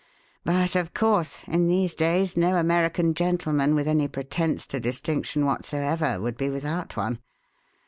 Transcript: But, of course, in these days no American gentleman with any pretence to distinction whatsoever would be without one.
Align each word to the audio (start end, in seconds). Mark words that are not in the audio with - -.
But, 0.43 0.75
of 0.75 0.95
course, 0.95 1.41
in 1.45 1.67
these 1.67 1.93
days 1.93 2.35
no 2.35 2.55
American 2.55 3.13
gentleman 3.13 3.75
with 3.75 3.87
any 3.87 4.07
pretence 4.07 4.65
to 4.65 4.79
distinction 4.79 5.45
whatsoever 5.45 6.19
would 6.19 6.37
be 6.37 6.49
without 6.49 6.97
one. 6.97 7.19